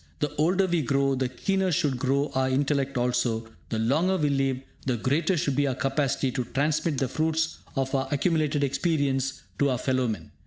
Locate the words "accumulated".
8.09-8.63